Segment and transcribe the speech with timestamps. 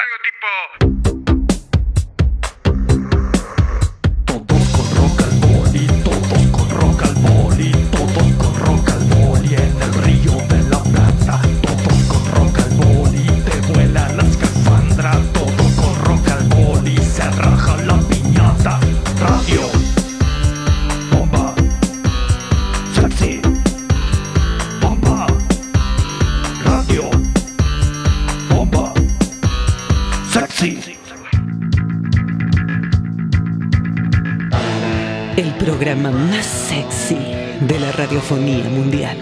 [0.00, 1.19] Algo tipo...
[38.36, 39.16] mundial.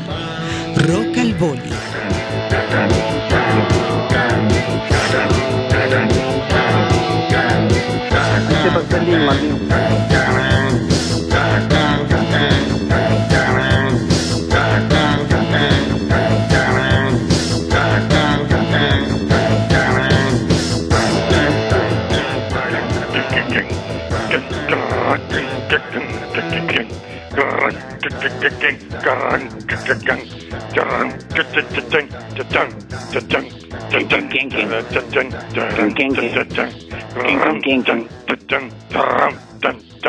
[0.76, 1.87] Rock al Boli.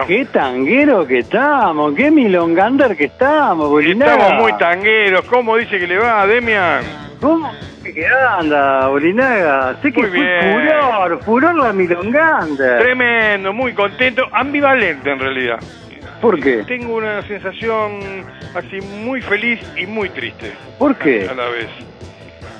[0.07, 4.13] Qué tanguero que estamos, qué milongander que estamos, Bolinaga.
[4.13, 5.21] Estamos muy tangueros.
[5.25, 6.83] ¿Cómo dice que le va, Demian?
[7.21, 7.51] ¿Cómo?
[7.83, 9.75] ¿Qué anda, Bolinaga?
[9.81, 10.53] Sé que Muy fue bien.
[10.53, 12.79] furor, furor la milongander.
[12.79, 15.59] Tremendo, muy contento, ambivalente en realidad.
[16.21, 16.63] ¿Por qué?
[16.67, 21.27] Tengo una sensación así muy feliz y muy triste ¿Por qué?
[21.29, 21.69] a la vez.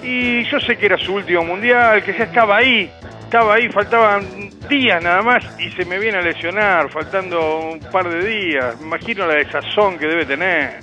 [0.02, 2.90] Y yo sé que era su último mundial, que ya estaba ahí,
[3.24, 8.08] estaba ahí, faltaban días nada más y se me viene a lesionar, faltando un par
[8.08, 8.80] de días.
[8.80, 10.80] Me imagino la desazón que debe tener.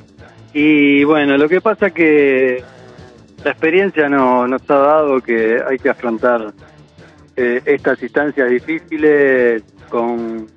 [0.53, 2.63] Y bueno, lo que pasa que
[3.43, 6.53] la experiencia no, nos ha dado que hay que afrontar
[7.37, 10.49] eh, estas instancias difíciles con,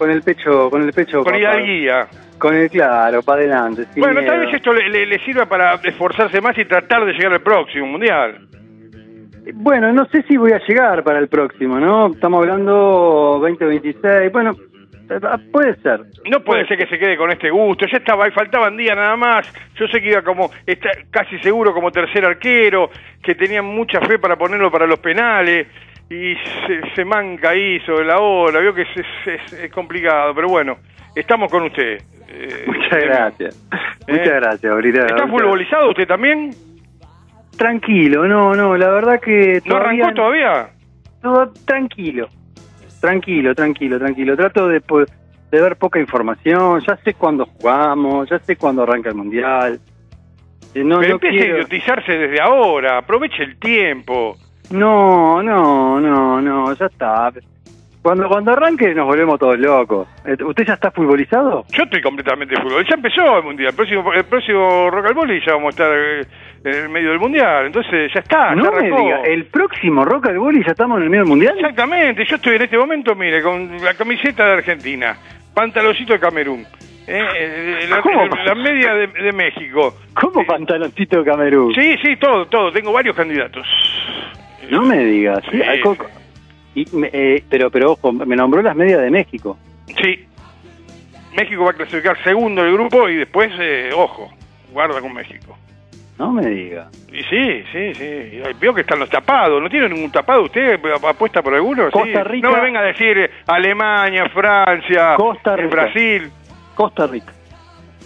[0.00, 2.06] con el pecho, con el pecho Con hidalguía.
[2.38, 3.84] con el claro, para adelante.
[3.98, 7.34] Bueno, tal vez esto le, le- le sirva para esforzarse más y tratar de llegar
[7.34, 8.48] al próximo mundial.
[9.52, 12.06] Bueno, no sé si voy a llegar para el próximo, ¿no?
[12.14, 14.32] Estamos hablando 2026.
[14.32, 14.52] Bueno,
[15.10, 15.20] eh,
[15.52, 16.00] puede ser.
[16.30, 17.84] No puede ser que se quede con este gusto.
[17.92, 19.52] Ya estaba ahí, faltaban días nada más.
[19.74, 22.88] Yo sé que iba como, está casi seguro como tercer arquero,
[23.22, 25.66] que tenían mucha fe para ponerlo para los penales.
[26.10, 26.34] Y
[26.66, 28.60] se, se manca ahí sobre la hora.
[28.60, 28.88] Veo que es,
[29.52, 30.76] es- complicado, pero bueno,
[31.14, 32.02] estamos con usted.
[32.28, 33.68] Eh, Muchas eh, gracias.
[34.06, 34.12] ¿Eh?
[34.12, 35.06] Muchas gracias, Bolinaga.
[35.06, 36.50] ¿Está Muchas- futbolizado usted también?
[37.56, 40.70] Tranquilo, no, no, la verdad que ¿No arrancó todavía?
[41.22, 42.28] No, tranquilo,
[43.00, 44.36] tranquilo, tranquilo, tranquilo.
[44.36, 44.80] Trato de,
[45.50, 46.80] de ver poca información.
[46.88, 49.78] Ya sé cuándo jugamos, ya sé cuándo arranca el mundial.
[50.74, 52.98] Eh, no, pero no empiece a idiotizarse desde ahora.
[52.98, 54.36] Aproveche el tiempo.
[54.70, 57.32] No, no, no, no, ya está.
[58.02, 60.08] Cuando cuando arranque nos volvemos todos locos.
[60.24, 61.64] Eh, ¿Usted ya está futbolizado?
[61.70, 62.86] Yo estoy completamente fútbol.
[62.88, 63.70] Ya empezó el mundial.
[63.70, 66.26] El próximo, el próximo Rock al Volley ya vamos a estar eh,
[66.64, 67.66] en el medio del mundial.
[67.66, 68.50] Entonces ya está.
[68.50, 69.02] ya no me arrancó.
[69.02, 71.54] diga, el próximo Rock al Boli ya estamos en el medio del mundial.
[71.58, 72.24] Exactamente.
[72.24, 75.16] Yo estoy en este momento, mire, con la camiseta de Argentina,
[75.52, 76.66] pantaloncito de Camerún,
[77.06, 78.24] eh, eh, la, ¿Cómo?
[78.26, 79.94] la media de, de México.
[80.14, 81.74] ¿Cómo pantaloncito de Camerún?
[81.74, 82.72] Sí, sí, todo, todo.
[82.72, 83.66] Tengo varios candidatos.
[84.70, 85.42] No me digas.
[85.50, 85.60] Sí,
[86.74, 89.58] y eh, pero, pero ojo, me nombró las medias de México.
[89.86, 90.24] Sí.
[91.36, 94.30] México va a clasificar segundo del grupo y después, eh, ojo,
[94.72, 95.56] guarda con México.
[96.18, 96.88] No me diga.
[97.10, 98.42] Y sí, sí, sí.
[98.60, 99.60] Veo que están los tapados.
[99.60, 100.78] ¿No tiene ningún tapado usted?
[101.02, 101.86] ¿Apuesta por alguno?
[101.86, 101.92] Sí.
[101.92, 102.48] Costa Rica.
[102.48, 105.68] No me venga a decir eh, Alemania, Francia, Costa eh, Rica.
[105.68, 106.30] Brasil.
[106.74, 107.32] Costa Rica.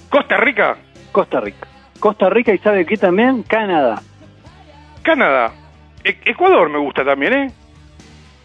[0.09, 0.77] Costa Rica,
[1.11, 1.67] Costa Rica.
[1.99, 4.01] Costa Rica y sabe qué también, Canadá.
[5.03, 5.53] Canadá.
[6.05, 7.47] E- Ecuador me gusta también, ¿eh?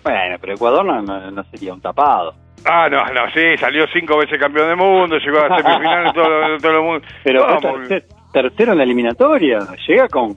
[0.03, 2.33] Bueno, pero Ecuador no, no- no sería un tapado.
[2.65, 6.77] Ah, no, no, sí, salió cinco veces campeón del mundo, llegó a semifinales todo, todo
[6.77, 7.07] el mundo.
[7.23, 8.03] Pero Vamos, tercer-
[8.33, 9.65] tercero en la eliminatoria.
[9.87, 10.35] Llega con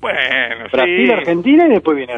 [0.00, 1.12] Bueno, Brasil, sí.
[1.12, 2.14] Argentina y después viene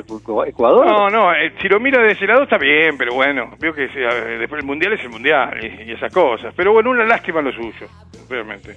[0.47, 0.86] Ecuador.
[0.86, 3.84] No, no, eh, si lo mira de ese lado está bien, pero bueno, veo que
[3.84, 6.54] eh, después el mundial es el mundial y, y esas cosas.
[6.56, 7.86] Pero bueno, una lástima lo suyo,
[8.30, 8.74] realmente.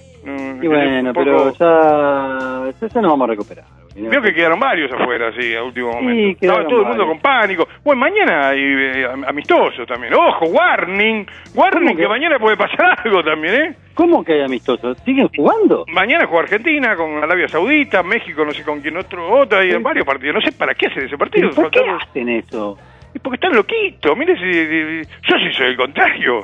[0.62, 3.64] Y bueno, poco- pero ya, ya, ya nos vamos a recuperar.
[3.96, 6.38] Veo que quedaron varios afuera, sí, a último momento.
[6.40, 7.22] Estaba quedaron todo el mundo varios.
[7.22, 7.68] con pánico.
[7.84, 10.14] Bueno, mañana hay eh, am- amistosos también.
[10.14, 11.24] Ojo, warning,
[11.54, 12.02] warning, ¿Cómo que?
[12.02, 12.08] que?
[12.08, 13.74] mañana puede pasar algo también, ¿eh?
[13.94, 14.96] ¿Cómo que hay amistosos?
[15.04, 15.84] ¿Siguen jugando?
[15.88, 19.78] Mañana juega Argentina con Arabia Saudita, México, no sé con quién otro, otro, hay Sí.
[19.82, 20.34] varios partidos.
[20.36, 21.50] No sé para qué hacen ese partido.
[21.50, 22.78] ¿Por qué hacen eso?
[23.14, 26.42] Y porque están loquitos, mire si, yo sí soy el contrario.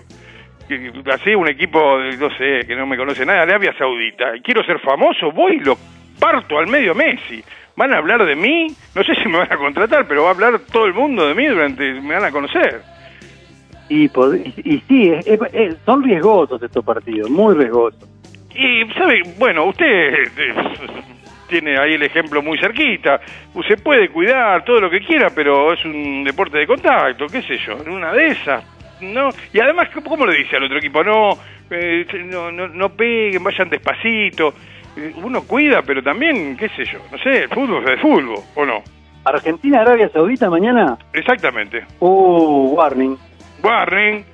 [1.12, 5.30] Así un equipo, no sé, que no me conoce nada, Arabia Saudita, quiero ser famoso,
[5.30, 5.76] voy y lo
[6.24, 7.42] parto al medio Messi.
[7.76, 10.32] van a hablar de mí, no sé si me van a contratar, pero va a
[10.32, 12.80] hablar todo el mundo de mí durante, me van a conocer.
[13.90, 14.08] Y,
[14.88, 18.08] sí, es- son riesgosos estos partidos, muy riesgosos.
[18.54, 19.22] Y, ¿sabe?
[19.38, 20.54] Bueno, usted eh,
[21.48, 23.20] tiene ahí el ejemplo muy cerquita.
[23.68, 27.58] Se puede cuidar todo lo que quiera, pero es un deporte de contacto, qué sé
[27.66, 28.64] yo, en una de esas.
[29.00, 29.28] ¿no?
[29.52, 31.02] Y además, ¿cómo- ¿cómo le dice al otro equipo?
[31.04, 31.36] No,
[31.70, 34.54] eh, no, no, no peguen, vayan despacito.
[34.96, 38.36] Eh, Uno cuida, pero también, qué sé yo, no sé, el fútbol es de fútbol,
[38.54, 38.82] ¿o no?
[39.24, 40.98] Argentina, Arabia Saudita mañana.
[41.12, 41.84] Exactamente.
[42.00, 43.16] Uh, warning.
[43.62, 44.24] Warning,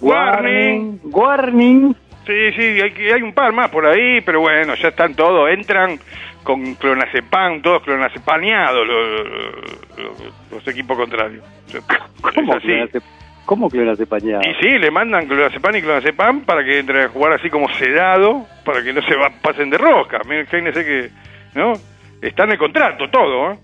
[0.00, 1.00] warning.
[1.04, 1.94] Warning.
[2.26, 2.62] Sí, sí,
[3.12, 5.98] hay, un par más por ahí, pero bueno, ya están todos, entran
[6.42, 9.26] con clonazepam, todos clonazepaneados los,
[9.98, 11.44] los- los equipos contrarios.
[12.34, 12.98] ¿Cómo Es así.
[13.44, 14.40] ¿Cómo clonacepañado?
[14.48, 18.46] Y sí, le mandan clonazepam y clonazepam para que entren a jugar así como sedado,
[18.64, 20.20] para que no se va- pasen de rosca.
[20.24, 21.10] Imagínense que,
[21.54, 21.74] ¿no?
[22.22, 23.58] Está en el contrato todo, ¿eh?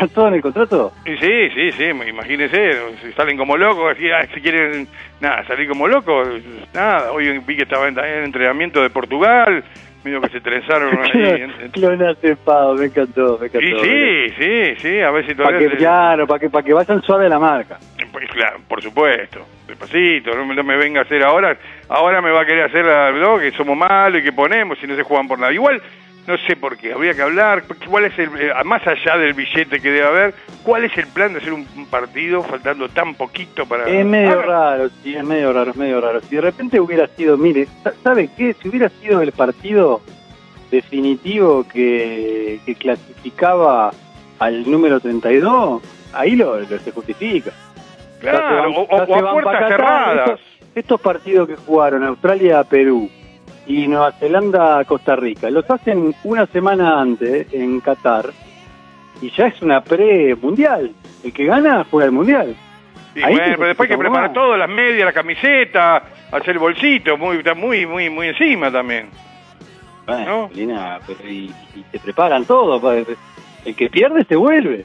[0.00, 0.92] ¿Ya todo en el contrato?
[1.06, 2.72] Y sí, sí, sí, imagínense,
[3.02, 4.86] si salen como locos, si, ah, si quieren,
[5.20, 6.28] nada, salir como locos,
[6.74, 9.62] nada, hoy vi que estaba en, en entrenamiento de Portugal,
[10.04, 11.46] medio que se trenzaron ahí.
[11.72, 13.66] Clonacepado, me encantó, me encantó.
[13.66, 15.68] y sí, sí, sí, a ver si Para todavía...
[15.68, 17.78] que, se- claro, para que, para que vayan suave la marca.
[18.16, 21.54] Pues claro, por supuesto, despacito, no me, no me venga a hacer ahora,
[21.86, 23.38] ahora me va a querer hacer ¿no?
[23.38, 25.52] que somos malos y que ponemos y no se juegan por nada.
[25.52, 25.82] Igual,
[26.26, 29.82] no sé por qué, habría que hablar, cuál es el, eh, más allá del billete
[29.82, 33.86] que debe haber, cuál es el plan de hacer un, partido faltando tan poquito para...
[33.86, 36.22] Es medio raro, sí, es medio raro, es medio raro.
[36.22, 38.54] Si de repente hubiera sido, mire, sa- ¿sabe qué?
[38.54, 40.00] Si hubiera sido el partido
[40.70, 43.90] definitivo que, que clasificaba
[44.38, 45.82] al número 32,
[46.14, 47.52] ahí lo, lo se justifica.
[48.30, 50.18] Claro, van- o, o- a puertas cerradas.
[50.30, 50.40] Estos,
[50.74, 53.08] estos partidos que jugaron Australia-Perú
[53.66, 58.26] y Nueva Zelanda-Costa Rica, los hacen una semana antes en Qatar
[59.20, 60.92] y ya es una pre-mundial.
[61.24, 62.54] El que gana juega el mundial.
[63.14, 66.58] Y Ahí bueno, pero después hay que preparar todo, las medias, la camiseta, hacer el
[66.58, 69.08] bolsito, muy, muy, muy, muy encima también.
[70.06, 70.50] Bueno, ¿No?
[70.54, 72.92] Lina, y, y se preparan todo.
[73.64, 74.84] El que pierde se vuelve.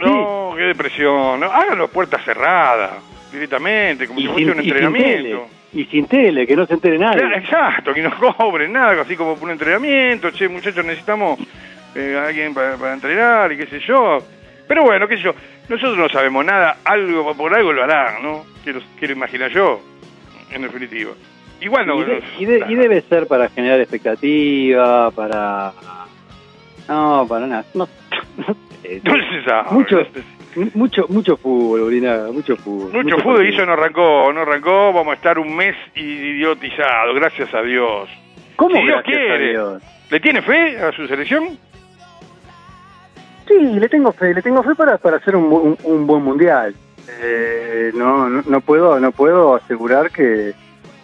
[0.00, 1.40] No, qué depresión.
[1.40, 2.92] No, háganlo puertas cerradas,
[3.32, 4.86] directamente, como y, si sin, fuese un y sin tele.
[4.86, 5.46] entrenamiento.
[5.72, 7.18] Y sin tele, que no se entere nadie.
[7.20, 10.30] Claro, exacto, que no cobren nada, así como un entrenamiento.
[10.32, 11.38] Che, muchachos, necesitamos
[11.94, 14.18] eh, a alguien para, para entrenar y qué sé yo.
[14.66, 15.34] Pero bueno, qué sé yo,
[15.68, 18.44] nosotros no sabemos nada, algo por algo lo harán, ¿no?
[18.64, 19.80] Quiero, quiero imaginar yo,
[20.50, 21.12] en definitiva.
[21.60, 22.00] Igual no.
[22.00, 25.72] y, de- y de- y debe ser para generar expectativa, para...
[26.88, 27.64] No, para nada.
[27.74, 27.88] No,
[28.36, 29.70] no se sabe.
[29.72, 29.96] Mucho,
[30.74, 32.92] mucho, mucho fútbol, Urina, mucho fútbol.
[32.92, 37.52] Mucho fútbol y eso no arrancó, no arrancó, vamos a estar un mes idiotizado, gracias
[37.54, 38.08] a Dios.
[38.56, 39.50] ¿Cómo Si Dios quiere.
[39.50, 39.82] Dios?
[40.10, 41.58] ¿Le tiene fe a su selección?
[43.46, 46.74] Sí, le tengo fe, le tengo fe para, para hacer un, un, un buen mundial.
[47.22, 50.52] Eh, no, no, no puedo, no puedo asegurar que,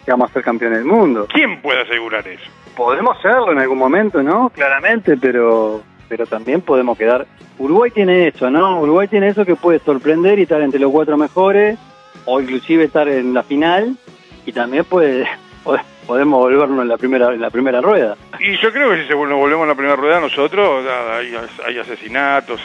[0.05, 1.26] que vamos a ser campeones del mundo.
[1.32, 2.49] ¿Quién puede asegurar eso?
[2.76, 4.50] Podemos serlo en algún momento, ¿no?
[4.50, 7.26] Claramente, pero, pero también podemos quedar.
[7.58, 8.81] Uruguay tiene eso, ¿no?
[8.81, 11.79] Uruguay tiene eso que puede sorprender y estar entre los cuatro mejores,
[12.25, 13.97] o inclusive estar en la final,
[14.44, 15.26] y también puede
[16.06, 18.17] podemos volvernos en la primera en la primera rueda.
[18.40, 21.34] Y yo creo que si nos volvemos a la primera rueda nosotros, hay,
[21.66, 22.60] hay asesinatos.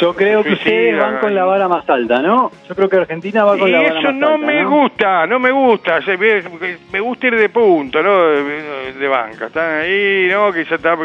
[0.00, 2.50] Yo creo que ustedes van con la vara más alta, ¿no?
[2.68, 4.46] Yo creo que Argentina va con y la vara eso más no alta.
[4.46, 4.70] me ¿no?
[4.70, 6.00] gusta, no me gusta.
[6.92, 8.28] Me gusta ir de punto, ¿no?
[8.28, 9.46] De, de banca.
[9.46, 10.52] Están ahí, ¿no?
[10.52, 10.96] Que ya está.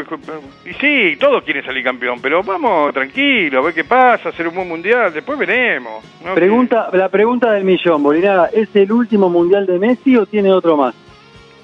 [0.64, 4.54] Y sí, todos quieren salir campeón, pero vamos tranquilo, a ver qué pasa, hacer un
[4.54, 6.04] buen mundial, después veremos.
[6.24, 6.34] ¿no?
[6.34, 10.76] Pregunta, la pregunta del millón, Bolina, ¿es el último mundial de Messi o tiene otro
[10.76, 10.94] más?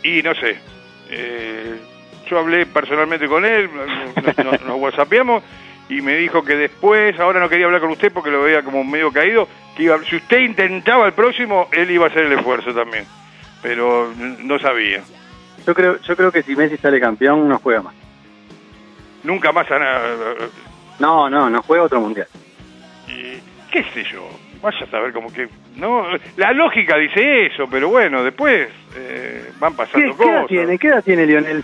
[0.05, 0.57] Y no sé.
[1.11, 1.77] eh,
[2.33, 3.69] yo hablé personalmente con él,
[4.45, 5.43] nos, nos- whatsappeamos
[5.91, 8.83] y me dijo que después, ahora no quería hablar con usted porque lo veía como
[8.85, 9.47] medio caído,
[9.77, 13.05] que iba- si usted intentaba el próximo, él iba a hacer el esfuerzo también.
[13.61, 15.03] Pero no sabía.
[15.67, 17.95] Yo creo, yo creo que si Messi sale campeón no juega más.
[19.23, 20.01] Nunca más a nada.
[20.99, 22.27] No, no, no juega otro mundial.
[23.09, 23.39] Y,
[23.71, 24.27] ¿Qué sé yo?
[24.63, 25.49] Vaya a saber como que...
[25.77, 30.47] no La lógica dice eso, pero bueno, después eh, van ¿Qué, pasando qué edad cosas.
[30.49, 30.79] tiene?
[30.79, 31.63] ¿Qué edad tiene Lionel?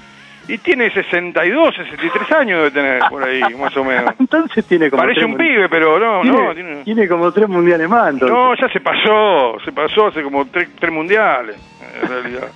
[0.49, 4.15] Y tiene 62, 63 años debe tener por ahí, más o menos.
[4.19, 6.55] Entonces tiene como Parece un pibe, pero no, tiene, no.
[6.55, 6.85] Tiene...
[6.85, 8.15] tiene como tres mundiales más.
[8.15, 8.35] entonces.
[8.35, 11.57] No, ya se pasó, se pasó hace como tres, tres mundiales,
[12.03, 12.49] en realidad.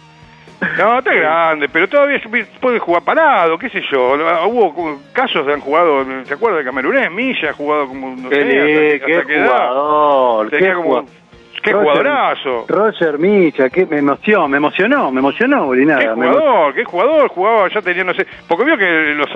[0.78, 2.20] No, está grande, pero todavía
[2.60, 4.14] puede jugar parado, qué sé yo.
[4.46, 7.10] Hubo casos de han jugado, ¿se acuerda de Camerunés?
[7.10, 11.21] Milla ha jugado como, no qué, sé, hasta, qué hasta jugador, Tenía qué como jugador.
[11.62, 12.64] Qué Roger- jugadorazo.
[12.68, 17.28] Roger Micha, qué me emocionó, me emocionó, me emocionó, Qué me emo- jugador, qué jugador,
[17.28, 19.28] jugaba, ya tenía, no sé, porque vio que los,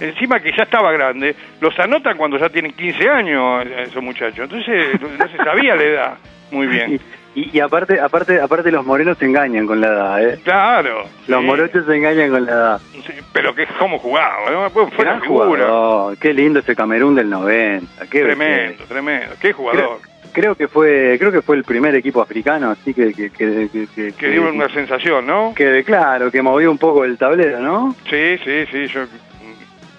[0.00, 4.38] encima que ya estaba grande, los anotan cuando ya tienen 15 años eh, esos muchachos,
[4.40, 6.14] entonces no se sabía la edad
[6.50, 7.00] muy bien.
[7.36, 10.38] Y, y, aparte, aparte, aparte los morenos se engañan con la edad, ¿eh?
[10.44, 11.02] Claro.
[11.26, 12.80] Los sí, morochos se engañan con la edad.
[12.92, 14.70] sí, pero que cómo jugaba, ¿no?
[14.70, 15.64] Fue una figura.
[15.66, 18.06] jugador, qué lindo ese Camerún del 90.
[18.08, 19.34] Qué Tremendo, tremendo.
[19.40, 19.98] Qué jugador.
[20.00, 23.70] Creo, creo que fue, creo que fue el primer equipo africano, así que que que,
[23.72, 25.54] que, que- Que dio una sensación, ¿no?
[25.54, 27.96] que, claro, que movió un poco el tablero, ¿no?
[28.10, 29.06] Sí, sí, sí, yo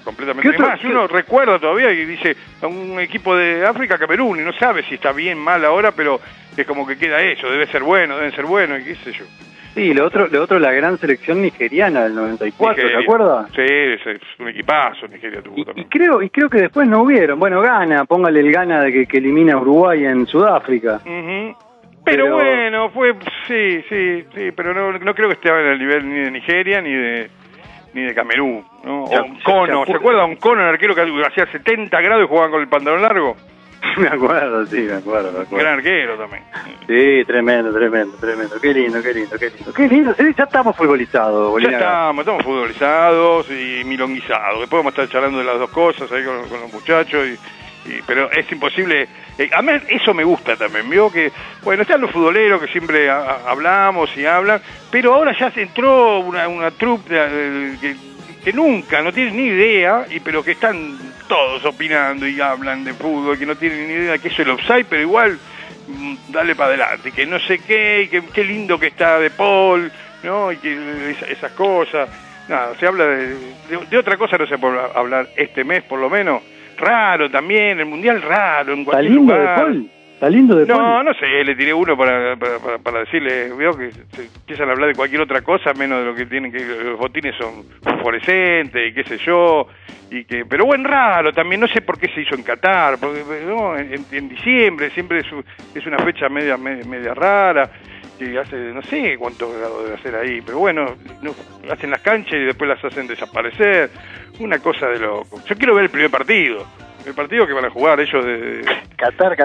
[0.05, 0.50] completamente.
[0.50, 4.43] ¿Qué otro- qué- uno recuerda todavía y dice a un equipo de África, Camerún, y
[4.43, 6.21] no sabe si está bien, mal ahora, pero
[6.55, 9.25] es como que queda eso, debe ser bueno, deben ser buenos, y qué sé yo.
[9.74, 12.97] Sí, lo otro, lo otro la gran selección nigeriana del 94, Nigeria.
[12.97, 13.47] ¿te acuerdas?
[13.53, 15.88] Sí, es, un equipazo Nigeria tuvo Y, y también.
[15.89, 17.38] creo y creo que después no hubieron.
[17.38, 21.01] Bueno, gana, póngale el gana de que, que elimina a Uruguay en Sudáfrica.
[21.03, 21.57] Ujú.
[22.05, 23.15] Pero, Pero- bueno, fue,
[23.47, 26.79] sí, sí, sí, pero no, no creo que esté en el nivel ni de Nigeria
[26.79, 27.29] ni de
[27.95, 29.09] ni de Camerún, ¿no?
[29.09, 32.25] Ya- O un cono, ya- ¿se acuerda un cono, el arquero que hacía 70 grados
[32.25, 33.35] y jugaba con el pantalón largo?
[33.97, 35.57] me acuerdo, sí, me acuerdo, me acuerdo.
[35.63, 36.43] Gran arquero también.
[36.87, 38.55] Sí, tremendo, tremendo, tremendo.
[38.61, 39.73] Qué lindo, qué lindo, qué lindo.
[39.73, 41.77] Qué lindo, ya estamos futbolizados, Ya Bolinaga.
[41.77, 44.59] estamos, estamos futbolizados y milonguizados.
[44.59, 47.25] Después vamos a estar charlando de las dos cosas ahí con, con los muchachos.
[47.27, 49.07] Y, y- pero es imposible.
[49.38, 50.89] Eh, a mí eso me gusta también.
[50.89, 51.32] Veo que,
[51.63, 54.62] bueno, están los futboleros que siempre ha- ha- hablamos y hablan,
[54.92, 57.96] pero ahora ya se entró una, una troupe de- de-
[58.44, 62.94] que, nunca, no tienen ni idea, y pero que están todos opinando y hablan de
[62.94, 65.39] fútbol, que no tienen ni idea que es el offside, pero igual
[65.88, 69.32] mm, dale para adelante, que no sé qué, y que qué lindo que está de
[69.32, 69.92] Paul,
[70.24, 70.51] ¿no?
[70.51, 72.08] Y que esa- esas cosas.
[72.48, 76.00] Nada, se habla de, de, de otra cosa, no se puede hablar este mes por
[76.00, 76.44] lo menos.
[76.77, 79.46] Raro también, el mundial raro en Está cualquier lindo de.
[79.46, 79.89] Paul.
[80.15, 81.05] Está lindo de No, Paul.
[81.05, 84.72] no sé, le tiré uno para, para, para, para decirle, veo que se empiezan a
[84.72, 87.65] hablar de cualquier otra cosa menos de lo que tienen que los botines son
[88.00, 89.67] fluorescentes y qué sé yo,
[90.10, 93.24] y que pero bueno, raro también, no sé por qué se hizo en Qatar, porque
[93.46, 95.25] no, en, en diciembre siempre es,
[95.75, 97.70] es una fecha media, media media rara
[98.17, 101.34] que hace no sé cuántos grados debe hacer ahí, pero bueno, no,
[101.72, 103.89] hacen las canchas y después las hacen desaparecer,
[104.39, 105.41] una cosa de loco.
[105.48, 106.65] Yo quiero ver el primer partido.
[107.05, 108.65] El partido que van a jugar ellos de
[108.98, 109.36] Qatar,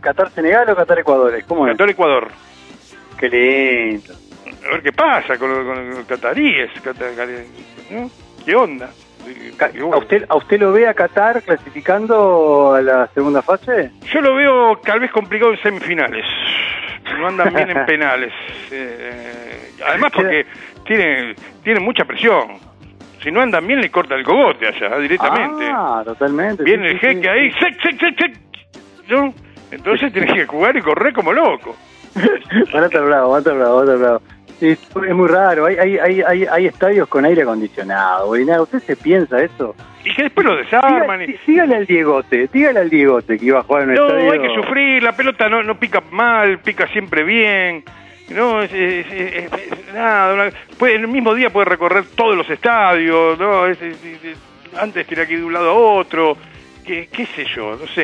[0.00, 1.72] Qatar, Senegal o Qatar Ecuador, ¿cómo es?
[1.72, 2.28] Qatar Ecuador.
[3.18, 4.14] Qué lindo.
[4.64, 7.06] a ver qué pasa con, con los cataríes, cata-
[7.90, 8.08] ¿no?
[8.44, 8.90] ¿Qué onda?
[9.92, 13.90] ¿A usted, ¿A usted lo ve a Qatar clasificando a la segunda fase?
[14.12, 16.24] Yo lo veo tal vez complicado en semifinales.
[17.18, 18.32] No andan bien en penales.
[18.70, 20.46] Eh, además porque
[20.84, 22.58] tiene, tiene mucha presión.
[23.22, 25.70] Si no andan bien le corta el cogote allá directamente.
[25.72, 26.64] Ah, totalmente.
[26.64, 27.28] Viene sí, el sí, jeque sí.
[27.28, 28.38] ahí, ¡sec, sec, sec, sec!
[29.08, 29.34] ¿no?
[29.70, 31.76] Entonces tienes que jugar y correr como loco.
[32.72, 34.22] Van a estar bravo, van a estar bravo, van a estar bravo.
[34.62, 34.68] Sí,
[35.08, 38.62] es muy raro, hay, hay, hay, estadios con aire acondicionado, Bolinaga.
[38.62, 39.74] ¿Usted se piensa eso?
[40.04, 41.18] Y que después lo desarman.
[41.18, 44.06] Diga- y- dígale al Diegote, dígale al Diegote que iba a jugar en un No,
[44.06, 44.30] estadio.
[44.32, 47.82] hay que sufrir, la pelota no, no pica mal, pica siempre bien.
[48.30, 52.36] No, es, es- es- es- nada, una- puede, en el mismo día puede recorrer todos
[52.36, 54.38] los estadios, no, Es- es- es-
[54.80, 56.36] antes tiene que ir de un lado a otro,
[56.84, 58.02] qué, qué sé yo, no sé.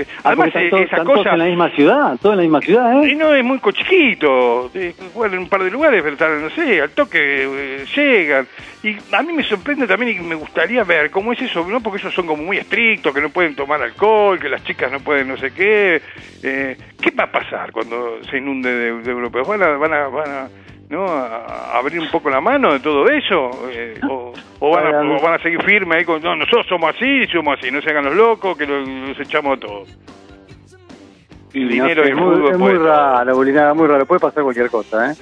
[0.00, 1.32] eh, Ah, Además, porque están eh, esas cosas...
[1.32, 3.14] en la misma ciudad, todos en la misma ciudad, Y ¿eh?
[3.16, 6.80] no, es muy cochiquito, eh, juegan en un par de lugares, pero están, no sé,
[6.80, 8.46] al toque eh, llegan.
[8.82, 11.80] Y a mí me sorprende también y me gustaría ver cómo es eso, ¿no?
[11.80, 15.00] Porque ellos son como muy estrictos, que no pueden tomar alcohol, que las chicas no
[15.00, 16.00] pueden no sé qué.
[16.42, 19.48] Eh, ¿Qué va a pasar cuando se inunde de, de europeos?
[19.48, 20.48] ¿Van a, van a, van a,
[20.88, 21.06] ¿no?
[21.06, 23.50] a abrir un poco la mano de todo eso?
[23.70, 26.94] Eh, o, o van a, o van a seguir firmes ahí con, no, nosotros somos
[26.94, 29.88] así, somos así, no se hagan los locos, que los, los echamos a todos.
[31.54, 34.04] El no dinero sé, el es muy, es muy raro, Bolinaga, muy raro.
[34.06, 35.14] Puede pasar cualquier cosa, ¿eh?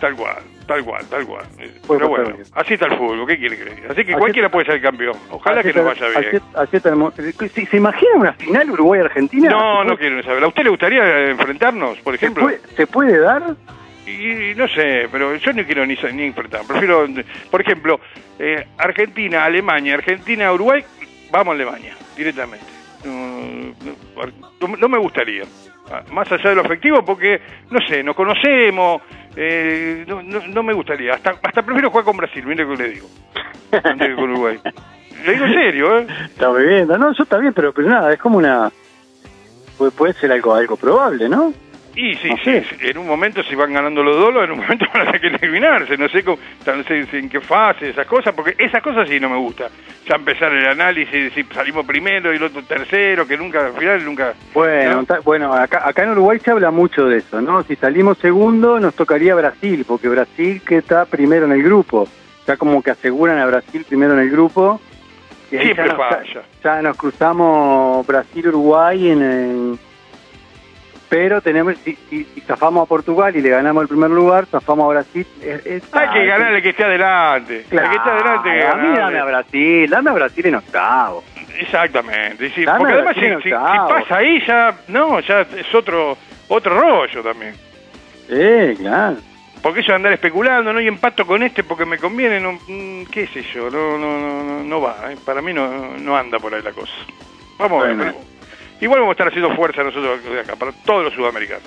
[0.00, 1.44] Tal cual, tal cual, tal cual.
[1.58, 2.42] Eh, Puede Pero bueno, bien.
[2.54, 3.90] así está el fútbol, ¿qué quiere diga?
[3.90, 5.14] Así que Así- cualquiera puede ser campeón.
[5.30, 6.36] Ojalá que nos vaya bien.
[6.36, 9.50] así- así está el ¿Se, se imagina una final Uruguay-Argentina?
[9.50, 10.42] No, ¿Se no quiero saber.
[10.44, 12.44] ¿A usted le gustaría enfrentarnos, por ¿Se ejemplo?
[12.44, 13.54] puede, ¿Se puede dar?
[14.06, 16.62] Y, no sé, pero yo no quiero ni, ni enfrentar.
[16.66, 17.06] Prefiero,
[17.50, 18.00] por ejemplo,
[18.38, 20.84] eh, Argentina, Alemania, Argentina, Uruguay,
[21.30, 22.66] vamos a Alemania, directamente.
[23.04, 25.44] No, me gustaría.
[25.90, 29.02] Ah, Más allá de lo afectivo, porque, no sé, nos conocemos,
[29.36, 31.14] eh, no, no, me gustaría.
[31.14, 33.08] Hasta, hasta prefiero jugar con Brasil, mire lo que le digo,
[33.70, 34.58] con Uruguay.
[35.24, 36.06] Le digo en serio, ¿eh?
[36.26, 38.70] Está bien, no, eso está bien, pero, pero nada, es como una...
[39.78, 41.52] Puede, puede ser algo, algo probable, ¿no?
[41.96, 45.08] Y sí, sí, en un momento si van ganando los dolos, en un momento van
[45.08, 48.54] a tener que eliminarse, no sé, cómo, no sé en qué fase, esas cosas, porque
[48.58, 49.68] esas cosas sí no me gusta.
[50.08, 54.04] Ya empezar el análisis, si salimos primero y el otro tercero, que nunca, al final
[54.04, 54.34] nunca...
[54.52, 55.04] Bueno, ¿no?
[55.04, 57.62] ta- bueno acá, acá en Uruguay se habla mucho de eso, ¿no?
[57.62, 62.08] Si salimos segundo nos tocaría Brasil, porque Brasil que está primero en el grupo.
[62.46, 64.80] Ya como que aseguran a Brasil primero en el grupo.
[65.50, 66.42] Y Siempre ya nos, falla.
[66.62, 69.78] ya nos cruzamos Brasil-Uruguay en, en-
[71.14, 74.86] Pero tenemos, si, si, si zafamos a Portugal y le ganamos el primer lugar, zafamos
[74.86, 75.26] a Brasil.
[75.40, 77.64] es- es- Hay que ganar el que esté adelante.
[77.68, 80.46] Claro, el que esté adelante hay que a mí dame a Brasil, dame a Brasil
[80.46, 81.22] en octavo.
[81.60, 86.16] Exactamente, sí, porque además si, pasa ahí ya, no, ya es otro
[86.48, 87.54] otro rollo también.
[88.28, 89.16] Eh, claro.
[89.62, 93.04] Porque eso de andar especulando, no y empato con este porque me conviene, no, mm,
[93.10, 95.16] qué sé yo, no no no no, no va, eh.
[95.24, 96.92] para mí no, no anda por ahí la cosa.
[97.58, 98.14] Vamos a ver.
[98.80, 101.62] Igual vamos a estar haciendo fuerza nosotros de acá, para todos los sudamericanos.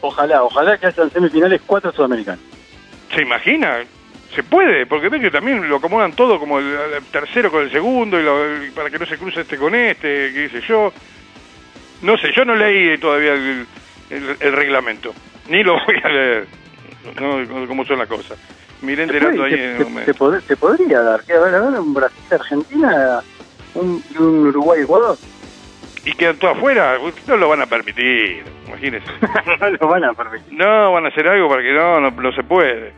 [0.00, 2.40] Ojalá, ojalá que hayan semifinales cuatro sudamericanos.
[3.14, 3.84] ¿Se imagina?
[4.34, 7.72] Se puede, porque ves que también lo acomodan todo como el, el tercero con el
[7.72, 10.92] segundo y lo- para que no se cruce este con este, qué sé yo.
[12.02, 13.66] No sé, yo no leí todavía el,
[14.52, 15.12] reglamento,
[15.48, 16.46] ni lo voy a leer,
[17.20, 18.38] no, cómo son las cosas.
[18.82, 20.04] Miré enterando ahí se, en un mes.
[20.04, 23.20] se pod- se podría dar, que a ver, a ver, un Brasil-Argentina
[23.74, 25.18] un, un Uruguay-Ecuador.
[26.04, 29.10] Y quedan todos afuera, no lo van a permitir, imagínense.
[29.60, 30.52] no lo van a permitir.
[30.58, 32.92] No, van a hacer algo para que no, no, no se puede.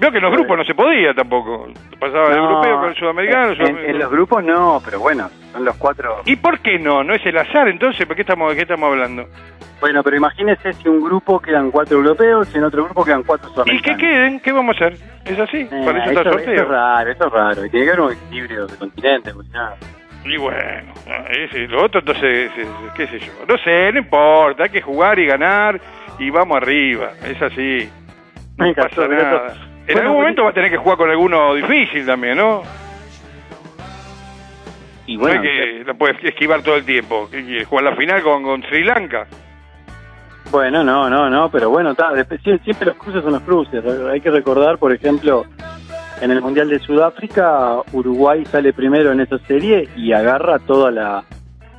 [0.00, 1.68] Veo que en los grupos no se podía tampoco.
[1.98, 3.50] Pasaba el europeo con el sudamericano.
[3.50, 3.88] En, sudamericano.
[3.94, 6.20] en los grupos no, pero bueno, son los cuatro.
[6.24, 7.04] ¿Y por qué no?
[7.04, 8.04] ¿No es el azar entonces?
[8.06, 9.26] ¿Por qué estamos, de qué estamos hablando?
[9.80, 13.48] Bueno, pero imagínese si un grupo quedan cuatro europeos y en otro grupo quedan cuatro
[13.50, 14.00] ¿Y sudamericanos.
[14.00, 14.40] que queden?
[14.40, 14.98] ¿Qué vamos a hacer?
[15.24, 15.58] ¿Es así?
[15.58, 16.62] Eh, Para eso está eso, eso sorteo.
[16.62, 17.64] es raro, eso es raro.
[17.66, 19.76] Y tiene que haber un equilibrio de continente, pues nada.
[20.24, 20.92] Y bueno,
[21.30, 23.32] ese, lo otro entonces, es- es- qué sé yo.
[23.48, 25.80] No sé, no importa, hay que jugar y ganar
[26.18, 27.10] y vamos arriba.
[27.24, 27.90] Es así.
[28.56, 29.54] No pasa nada.
[29.86, 32.62] En Bueno, algún momento va a tener que jugar con alguno difícil también, ¿no?
[35.06, 37.28] Y bueno, no hay que, no puedes esquivar todo el tiempo.
[37.68, 39.26] ¿Jugar la final con, con Sri Lanka?
[40.50, 42.12] Bueno, no, no, no, pero bueno, ta,
[42.62, 43.82] siempre los cruces son los cruces.
[44.12, 45.44] Hay que recordar, por ejemplo,
[46.20, 51.24] en el Mundial de Sudáfrica, Uruguay sale primero en esa serie y agarra toda la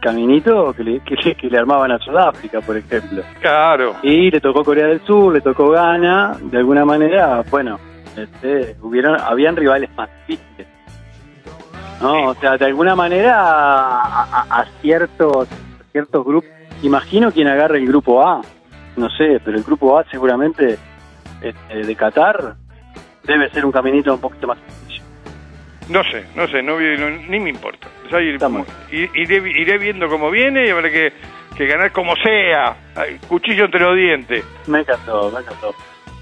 [0.02, 3.24] caminito que le, que, le- que le armaban a Sudáfrica, por ejemplo.
[3.40, 3.96] Claro.
[4.04, 7.80] Y le tocó Corea del Sur, le tocó Ghana, de alguna manera, bueno,
[8.18, 10.68] este, hubieron, habían rivales más difíciles.
[12.02, 16.50] No, o sea, de alguna manera a, a- a ciertos, a ciertos grupos,
[16.82, 18.42] imagino quien agarre el grupo A,
[18.98, 20.78] no sé, pero el grupo A seguramente
[21.42, 22.56] este, de Qatar
[23.24, 25.04] debe ser un caminito un poquito más sencillo.
[25.90, 27.88] No sé, no sé, no, no- ni me importa.
[28.12, 31.12] Ya ir- iré, iré viendo cómo viene y habrá que,
[31.58, 32.76] que ganar como sea.
[33.28, 34.46] Cuchillo entre los dientes.
[34.68, 35.74] Me encantó, me encantó.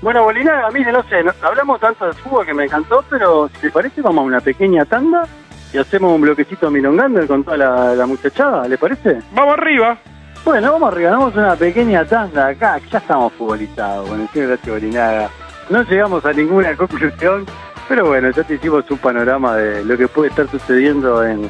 [0.02, 3.62] Bueno, Bolinaga, mire, no sé, no- hablamos tanto de fútbol que me encantó, pero si
[3.62, 5.28] te parece vamos a una pequeña tanda
[5.72, 9.20] y hacemos un bloquecito milongando con toda la, la muchachada, ¿le parece?
[9.32, 9.98] Vamos arriba.
[10.44, 15.30] Bueno, vamos arriba, damos una pequeña tanda acá, ya estamos futbolizados con el señor Bolinaga.
[15.70, 17.46] No llegamos a ninguna conclusión,
[17.88, 21.50] pero bueno, ya te hicimos un panorama de lo que puede estar sucediendo en...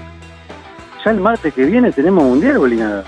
[1.04, 3.04] Ya el martes que viene tenemos Mundial, Bolinaga.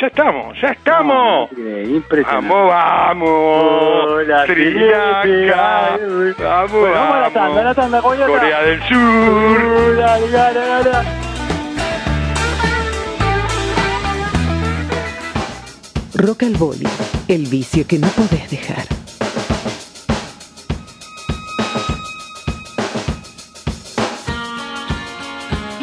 [0.00, 1.50] Ya estamos, ya estamos.
[1.52, 2.48] Increíble, Impresionante.
[2.52, 4.04] Vamos, vamos.
[4.10, 4.74] Hola, Sri.
[4.74, 5.98] Lanka.
[6.42, 8.32] Vamos, Bueno, vamos a la tanda, a la tanda, Coyote.
[8.32, 9.96] Corea del Sur.
[9.96, 10.90] Dale, dale, dale.
[16.14, 16.86] Rock al Boli,
[17.28, 18.84] el vicio que no podés dejar.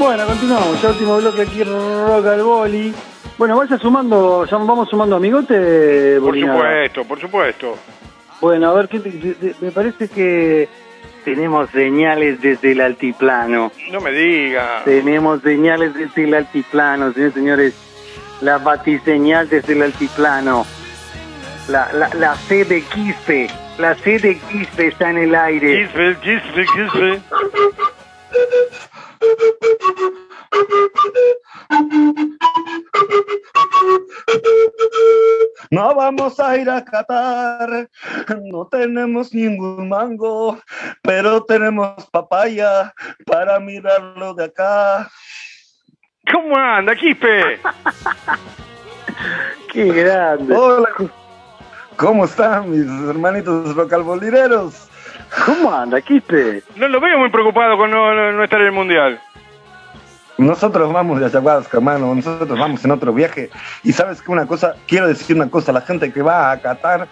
[0.01, 0.81] Bueno, continuamos.
[0.81, 2.91] Ya último bloque aquí, Rock al Boli.
[3.37, 7.77] Bueno, vaya sumando, ya vamos sumando amigote, Por supuesto, por supuesto.
[8.41, 10.67] Bueno, a ver, ¿qué te- te- te- me parece que
[11.23, 13.71] tenemos señales desde el altiplano.
[13.91, 14.81] No me diga.
[14.85, 17.73] Tenemos señales desde el altiplano, señores, señores.
[18.41, 20.65] La batiseñal desde el altiplano.
[21.69, 23.47] La, la, la C de Quispe.
[23.77, 25.85] La C de Quispe está en el aire.
[25.85, 27.21] Gisbel, Gisbel, Gisbel.
[35.71, 37.89] No vamos a ir a Qatar,
[38.43, 40.59] no tenemos ningún mango,
[41.01, 42.93] pero tenemos papaya
[43.25, 45.09] para mirarlo de acá.
[46.31, 47.59] ¿Cómo anda, Quispe?
[49.71, 50.53] Qué grande.
[50.53, 50.89] Hola,
[51.95, 54.90] ¿cómo están mis hermanitos rocalbolireros?
[55.45, 56.63] ¿Cómo anda, Quispe?
[56.75, 59.19] No lo veo muy preocupado con no, no- no estar en el Mundial.
[60.37, 63.49] nosotros vamos de ayahuasca, mano, nosotros vamos en otro viaje.
[63.83, 67.07] Y sabes que una cosa, quiero decir una cosa, la gente que va a Qatar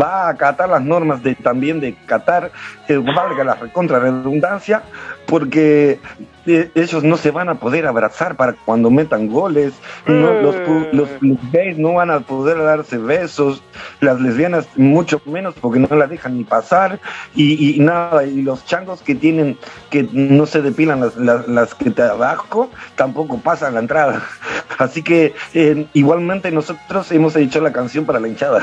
[0.00, 2.50] va a acatar las normas de también de Qatar,
[2.86, 4.82] que valga la recontra redundancia,
[5.26, 5.98] porque
[6.46, 9.72] eh, ellos no se van a poder abrazar para cuando metan goles,
[10.06, 13.62] no, los, pu- los, los gays no van a poder darse besos,
[14.00, 17.00] las lesbianas mucho menos porque no la dejan ni pasar,
[17.34, 19.58] y, y nada, y los changos que tienen,
[19.90, 24.22] que no se depilan las, las, las que te abajo, tampoco pasan la entrada.
[24.78, 28.62] Así que eh, igualmente nosotros hemos hecho la canción para la hinchada.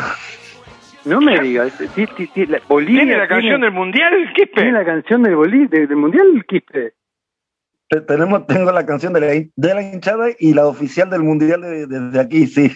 [1.05, 1.73] No me digas.
[1.95, 4.53] Sí, sí, sí, la- Bolivia ¿Tiene la canción del Mundial, Quispe?
[4.61, 6.93] ¿Tiene la canción del, Bolí- de- del Mundial, Quispe?
[7.89, 11.61] Te- Tenemos, tengo la canción de la, de la hinchada y la oficial del mundial
[11.61, 12.71] de- de- desde aquí, sí.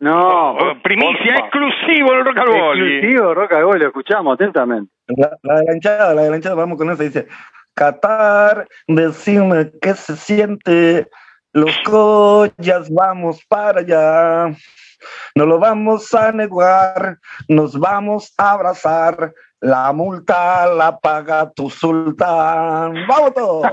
[0.00, 0.52] No.
[0.56, 1.46] Oh, primicia porfa.
[1.46, 2.94] exclusivo del Rock al Boli.
[2.96, 4.92] Exclusivo, Roca Gol, lo escuchamos atentamente.
[5.06, 7.04] La, la de la hinchada, la de la hinchada, vamos con esa.
[7.04, 7.28] Dice,
[7.74, 11.06] Qatar, decime qué se siente,
[11.52, 14.56] los collas vamos para allá.
[15.34, 17.16] No lo vamos a negar,
[17.48, 19.32] nos vamos a abrazar.
[19.60, 23.06] La multa la paga tu sultán.
[23.06, 23.64] ¡Vamos todos!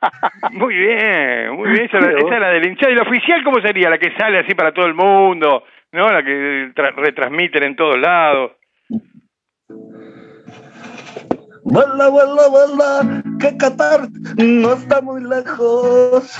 [0.52, 1.84] Muy bien, muy bien.
[1.86, 2.92] Esa, es la- del hinchada.
[2.92, 3.90] ¿Y la oficial cómo sería?
[3.90, 6.08] La que sale así para todo el mundo, ¿no?
[6.12, 8.52] La que tra- retransmiten en todos lados.
[11.72, 14.06] Vuela, vuela, vuela, que Qatar
[14.36, 16.36] no está muy lejos.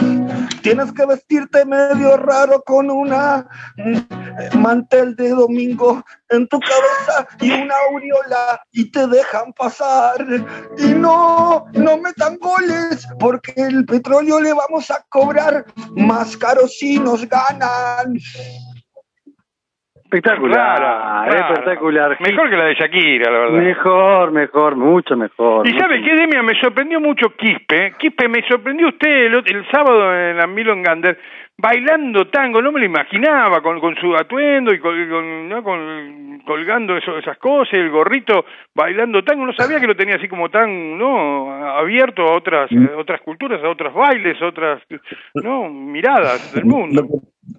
[0.63, 7.51] Tienes que vestirte medio raro con una mm, mantel de domingo en tu cabeza y
[7.51, 10.23] una aureola y te dejan pasar.
[10.77, 15.65] Y no, no metan goles porque el petróleo le vamos a cobrar
[15.97, 18.19] más caro si nos ganan.
[20.13, 21.49] Espectacular, Rara, rara.
[21.49, 22.17] espectacular.
[22.21, 23.59] Mejor que la de Shakira, la verdad.
[23.63, 25.67] Mejor, mejor, mucho mejor.
[25.67, 27.95] Y mucho sabe qué, Demian, me sorprendió mucho Quispe.
[27.99, 31.19] Quispe, me sorprendió usted el, el sábado en la Milon Gander
[31.59, 35.63] bailando tango, no me lo imaginaba, con, con su atuendo y con, con- ¿no?
[35.63, 38.45] con- colgando eso- esas cosas, el gorrito
[38.75, 42.97] bailando tango, no sabía que lo tenía así como tan no abierto a otras a
[42.99, 44.83] otras culturas, a otros bailes, a otras
[45.35, 47.03] no miradas del mundo.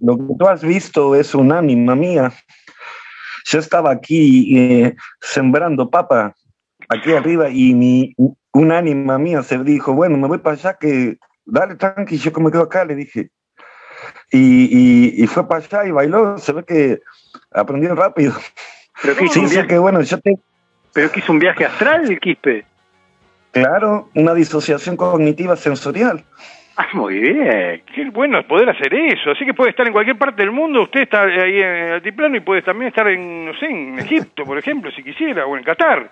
[0.04, 2.34] Que, lo que tú has visto es un ánima mía.
[3.46, 6.34] Yo estaba aquí eh, sembrando papa,
[6.90, 8.16] aquí arriba, y mi,
[8.54, 12.52] un ánima mía se dijo, bueno, me voy para allá, que dale tranqui, yo como
[12.52, 13.32] quedo acá, le dije.
[14.32, 14.66] Y,
[15.20, 17.02] y, y fue para allá y bailó, se ve que
[17.52, 18.34] aprendió rápido.
[19.02, 20.40] Pero que hizo Sí, un viaje, que bueno, yo te,
[20.94, 22.66] pero que hizo un viaje astral el Quispe.
[23.52, 26.26] claro, una disociación cognitiva sensorial.
[26.76, 27.84] Ah, muy bien.
[27.94, 29.32] Qué bueno poder hacer eso.
[29.32, 30.82] Así que puede estar en cualquier parte del mundo.
[30.84, 34.44] Usted está ahí en el altiplano y puede también estar en, no sé, en Egipto,
[34.44, 36.10] por ejemplo, si quisiera, o en Qatar.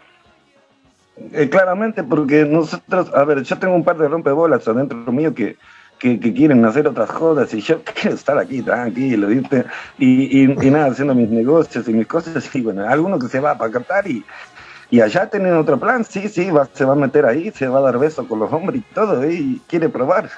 [1.34, 5.56] Eh, claramente, porque nosotros, a ver, yo tengo un par de rompebolas adentro mío que,
[6.00, 9.65] que, que quieren hacer otras jodas y yo quiero estar aquí tranquilo, ¿viste?
[9.97, 12.56] Y, y, y nada, haciendo mis negocios y mis cosas.
[12.56, 14.24] Y bueno, alguno que se va para Qatar y,
[14.91, 17.80] y allá tienen otro plan, sí, sí, va, se va a meter ahí, se va
[17.80, 19.34] a dar beso con los hombres y todo, ¿eh?
[19.34, 20.30] y quiere probar.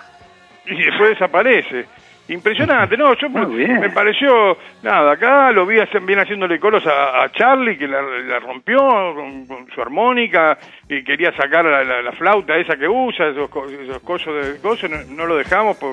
[0.65, 1.85] Y después desaparece.
[2.29, 3.81] Impresionante, no, yo bien.
[3.81, 8.39] me pareció, nada, acá lo vi bien haciéndole coros a, a Charlie, que la, la
[8.39, 8.77] rompió
[9.13, 13.49] con, con su armónica, y quería sacar la, la- la flauta esa que usa, esos,
[13.81, 15.91] esos cosos de cosas, no, no lo dejamos por,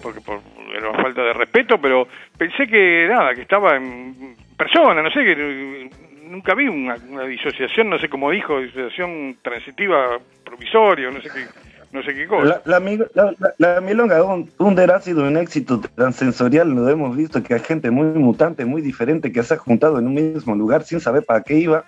[0.00, 0.40] porque por
[0.74, 5.22] era una falta de respeto, pero pensé que nada, que estaba en persona, no sé,
[5.22, 5.90] que
[6.30, 11.46] nunca vi una, una disociación, no sé cómo dijo, disociación transitiva provisoria, no sé qué,
[11.92, 12.46] no sé qué cosa.
[12.46, 17.16] La, la, mi- la, la- milonga un- Under ha sido un éxito transensorial, lo hemos
[17.16, 20.54] visto que hay gente muy mutante, muy diferente que se ha juntado en un mismo
[20.54, 21.84] lugar sin saber para qué iba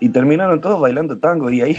[0.00, 1.76] y terminaron todos bailando tango y ahí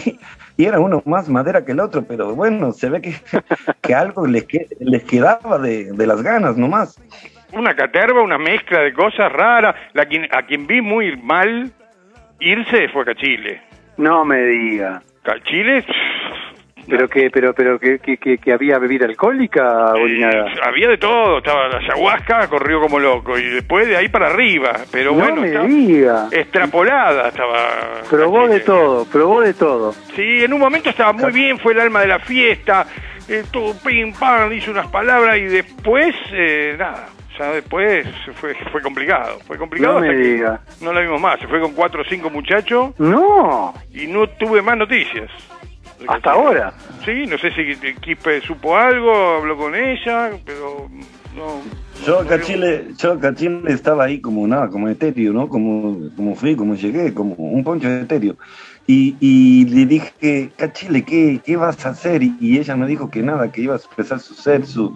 [0.57, 3.13] y era uno más madera que el otro, pero bueno, se ve que,
[3.81, 6.99] que algo les, que- les quedaba de, de las ganas nomás.
[7.53, 9.75] una caterva, una mezcla de cosas raras.
[9.93, 11.71] La quien, a quien vi muy mal
[12.39, 13.61] irse fue Cachile.
[13.97, 15.01] No me diga.
[15.23, 15.83] Cachile
[16.87, 20.45] Pero que, pero, pero que, que, que, había bebida alcohólica, Bolinada.
[20.63, 24.71] había de todo, estaba la ayahuasca, corrió como loco, y después de ahí para arriba,
[24.91, 26.27] pero no bueno, me estaba diga.
[26.31, 28.01] extrapolada estaba.
[28.09, 29.93] Probó de todo, probó de todo.
[30.15, 32.85] Sí, en un momento estaba muy bien, fue el alma de la fiesta,
[33.27, 37.07] eh, todo pim pam, hizo unas palabras y después, eh, nada,
[37.39, 40.61] ya después fue, fue complicado, fue complicado No me que diga.
[40.81, 44.61] no la vimos más, se fue con cuatro o cinco muchachos No, y no tuve
[44.61, 45.31] más noticias.
[46.07, 46.73] Hasta ahora.
[47.03, 50.89] Sí, no sé si Quispe supo algo, habló con ella, pero
[51.35, 51.61] no.
[52.05, 55.47] Yo no- acá Chile, yo acá Chile estaba ahí como nada, como etéreo, ¿no?
[55.47, 58.35] Como, como fui, como llegué, como un poncho de etéreo.
[58.87, 62.21] Y, y le dije, Cachile, ¿qué, ¿qué vas a hacer?
[62.21, 64.93] Y, ella me dijo que nada, que iba a expresar su ser, su,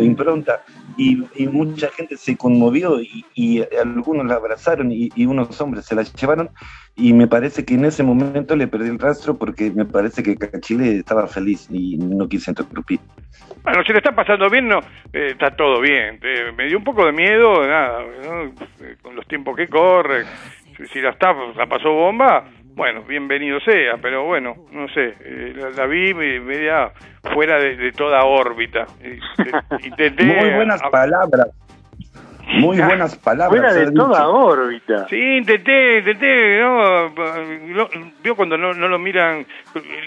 [0.00, 0.62] impronta.
[0.96, 5.94] Y, y mucha gente se conmovió y, y algunos la abrazaron y, unos hombres se
[5.94, 6.50] la llevaron.
[6.96, 10.36] Y me parece que en ese momento le perdí el rastro porque me parece que
[10.36, 13.00] Cachile estaba feliz y no quise interrumpir.
[13.62, 14.80] Bueno, si le está pasando bien, no,
[15.12, 16.18] eh, está todo bien.
[16.22, 18.02] Eh, me dio un poco de miedo, nada.
[18.80, 20.24] Eh, con los tiempos que corre.
[20.76, 22.44] Si, si la, está, la pasó bomba,
[22.74, 26.90] bueno, bienvenido sea, pero bueno, no sé, eh, la, la vi me- media
[27.34, 28.86] fuera de, de toda órbita.
[29.84, 30.24] Intenté.
[30.24, 31.48] Muy buenas a- palabras.
[32.54, 33.48] Muy buenas palabras.
[33.60, 34.30] Fuera de toda dicho.
[34.32, 35.08] órbita.
[35.08, 37.08] Sí, intenté, intenté, ¿no?
[38.22, 39.46] Vio cuando no, no lo miran,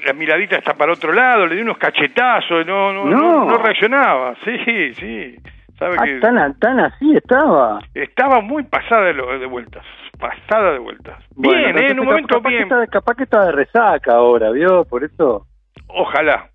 [0.06, 3.46] la miradita está para otro lado, le di unos cachetazos, no, no, no, No.
[3.46, 4.36] no reaccionaba.
[4.44, 5.36] Sí, sí.
[5.80, 7.80] Sabe Ah, que tan, tan así estaba.
[7.94, 9.84] estaba muy pasada de, lo- de vueltas,
[10.18, 11.24] pasada de vueltas.
[11.36, 11.88] Bueno, bien, ¿eh?
[11.92, 12.68] en un momento capaz bien.
[12.70, 14.86] Que está, capaz que está de resaca ahora, ¿vio?
[14.86, 15.46] Por eso.
[15.88, 16.50] Ojalá,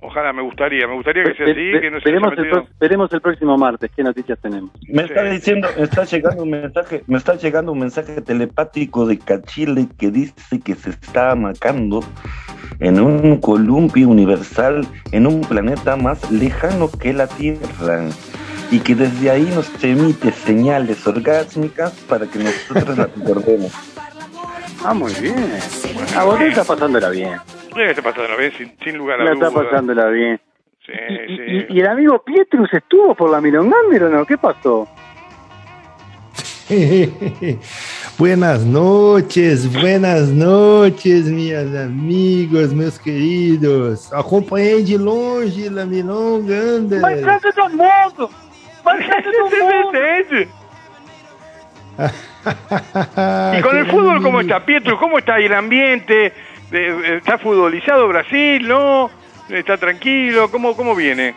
[0.00, 2.38] ojalá, me gustaría, me gustaría que sea así, Ve- que no se haya veremos, el,
[2.44, 4.70] metido- pro- veremos el próximo martes qué noticias tenemos.
[4.88, 9.18] Me está diciendo, me está llegando un mensaje, me está llegando un mensaje telepático de
[9.18, 12.00] Cachile que dice que se está amacando
[12.80, 18.08] en un columpio universal, en un planeta más lejano que la Tierra.
[18.74, 23.72] Y que desde ahí nos emite señales orgásmicas para que nosotros la recordemos.
[24.84, 25.36] Ah, muy bien.
[26.16, 27.34] Ah, vos está pasándola bien.
[27.74, 30.40] Debe estar pasando bien, sin, sin lugar a La está pasándola bien.
[30.84, 31.42] Sí, Y, sí.
[31.70, 34.26] y- y el amigo Pietrus estuvo por la Milongander o no?
[34.26, 34.88] ¿Qué pasó?
[38.18, 44.12] buenas noches, buenas noches, meus amigos, meus queridos.
[44.12, 47.00] Acompanhei de longe la Milonga Under.
[47.54, 48.30] todo mundo!
[48.84, 49.98] ¡Vai todo mundo!
[53.58, 54.64] Y con el fútbol, ¿cómo está?
[54.64, 56.32] Pietro, ¿cómo está ahí el ambiente?
[56.70, 58.66] De- ¿Está futbolizado Brasil?
[58.66, 59.10] ¿No?
[59.48, 60.50] ¿Está tranquilo?
[60.50, 61.34] ¿Cómo, cómo viene?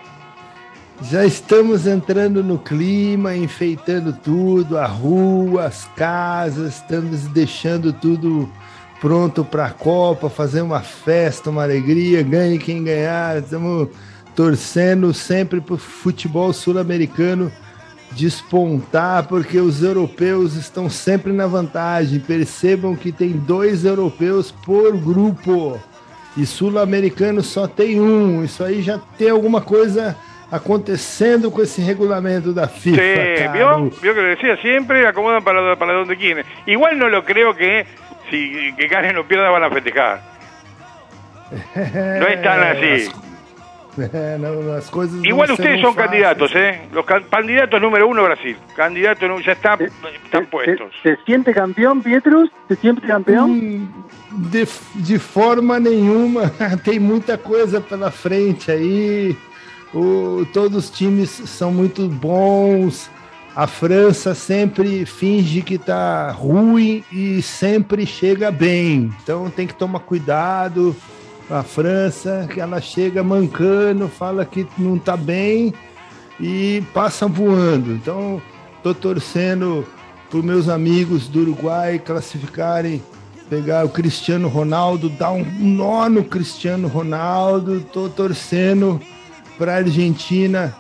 [1.12, 8.50] Já estamos entrando no clima, enfeitando tudo, a rua, as casas, estamos deixando tudo
[9.00, 13.38] pronto para a Copa, fazer uma festa, uma alegria, ganhe quem ganhar.
[13.38, 13.90] Estamos
[14.38, 17.52] torcendo sempre para o futebol sul-americano
[18.12, 22.20] despontar, porque os europeus estão sempre na vantagem.
[22.20, 25.82] Percebam que tem dois europeus por grupo
[26.38, 28.44] e sul-americano só tem um.
[28.44, 30.16] Isso aí já tem alguma coisa
[30.52, 33.02] acontecendo com esse regulamento da FIFA.
[33.02, 33.54] Sí, caro.
[33.54, 33.90] ¿vio?
[34.02, 35.08] ¿Vio que lo decía siempre?
[35.08, 36.46] Acomodan para, para donde quieren.
[36.68, 37.88] Igual no lo creo que
[38.30, 40.22] si que ganen o pierdan van a festejar.
[42.20, 43.27] No es tan así.
[44.14, 44.38] É,
[44.78, 46.76] as coisas Igual não ustedes son candidatos, fáceis.
[46.76, 46.82] ¿eh?
[46.94, 48.56] Los can- candidatos número uno Brasil.
[48.76, 50.92] Candidato ya está, están ¿Se, puestos.
[51.02, 52.50] se- se siente campeón, Pietrus?
[52.68, 53.90] ¿Se siente campeón?
[54.52, 56.52] De, de forma nenhuma,
[56.84, 59.36] tem muita coisa pela frente aí.
[59.94, 63.10] O, todos os times são muito bons.
[63.56, 69.10] A França sempre finge que tá ruim e sempre chega bem.
[69.24, 70.96] Então tem que tomar cuidado.
[71.50, 75.74] A França, que ela chega mancando, fala que não tá bem
[76.40, 77.94] e passa voando.
[77.94, 78.42] Então,
[78.84, 79.86] tô torcendo
[80.30, 83.02] para meus amigos do Uruguai classificarem,
[83.50, 87.80] pegar o Cristiano Ronaldo, dar um nó no Cristiano Ronaldo.
[87.94, 89.00] Tô torcendo
[89.58, 90.76] para a Argentina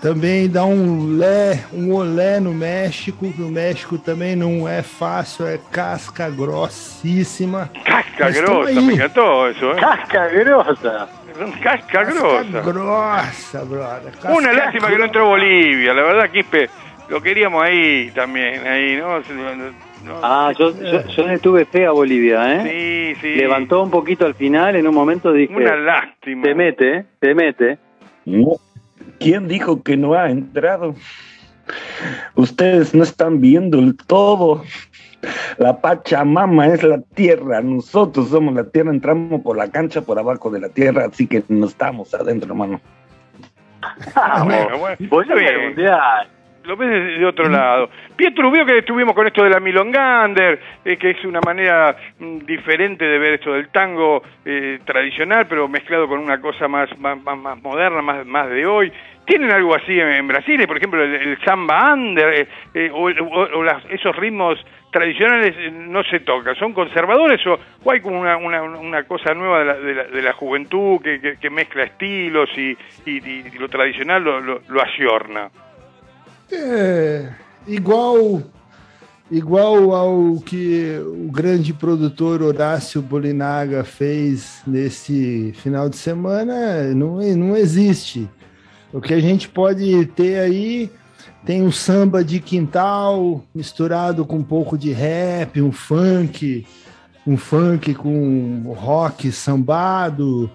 [0.00, 5.46] também dar um lé, um olé no México, que o México também não é fácil,
[5.46, 7.70] é casca grossíssima.
[7.84, 8.80] Casca Mas grossa, aí.
[8.80, 9.76] me encantó eso, ¿eh?
[9.80, 11.08] ¡Casca grosa!
[11.62, 12.60] Casca Casca grossa.
[12.62, 14.12] grossa, brother.
[14.12, 16.68] Casca Una lástima que no entró Bolivia, la verdad, Quispe,
[17.08, 19.18] lo queríamos ahí también, ahí, ¿no?
[20.04, 23.14] No, Ah, yo, yo, yo le tuve fe a Bolivia, ¿eh?
[23.16, 23.34] sí, sí.
[23.34, 26.42] Levantó un poquito al final, en un momento dije, Una lástima.
[26.44, 27.78] te mete, te mete.
[28.24, 28.52] No.
[29.18, 30.94] ¿Quién dijo que no ha entrado?
[32.34, 34.64] Ustedes no están viendo el todo.
[35.58, 40.48] La Pachamama es la tierra, nosotros somos la tierra, entramos por la cancha por abajo
[40.50, 42.80] de la tierra, así que no estamos adentro, hermano.
[44.44, 44.78] Bueno,
[45.08, 46.37] bueno, ya bien.
[46.68, 47.88] Lo ves de, de otro lado.
[48.14, 52.40] Pietro, vio que estuvimos con esto de la Milongander, eh, que es una manera mm,
[52.40, 57.16] diferente de ver esto del tango eh, tradicional, pero mezclado con una cosa más, más,
[57.22, 58.92] más, moderna, más, más de hoy.
[59.24, 60.62] ¿Tienen algo así en, Brasil?
[60.66, 63.08] Por ejemplo, el, samba under eh, eh, o,
[63.62, 64.58] las- esos ritmos
[64.92, 66.54] tradicionales eh, no se tocan.
[66.56, 70.04] ¿Son conservadores o, o hay como una, una, una cosa nueva de la, de la,
[70.04, 72.76] de la juventud que, que, mezcla estilos y,
[73.06, 74.82] y- lo tradicional lo, lo, lo?
[76.50, 77.28] É,
[77.66, 78.42] igual
[79.30, 87.56] igual ao que o grande produtor Horácio Bolinaga fez nesse final de semana, não, não
[87.56, 88.28] existe.
[88.92, 90.90] O que a gente pode ter aí
[91.44, 96.66] tem um samba de quintal misturado com um pouco de rap, um funk,
[97.26, 100.50] um funk com rock sambado,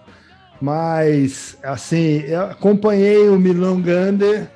[0.59, 4.49] mas assim, eu acompanhei o Milão Gander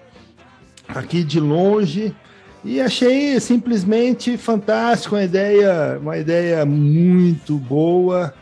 [0.90, 2.16] aqui de longe
[2.64, 8.34] e achei simplesmente fantástico, uma ideia, uma ideia muito boa.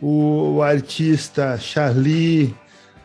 [0.00, 2.54] O, o artista Charlie